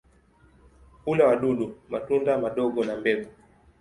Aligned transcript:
Hula 1.05 1.27
wadudu, 1.27 1.67
matunda 1.89 2.37
madogo 2.37 2.83
na 2.85 2.95
mbegu. 2.97 3.29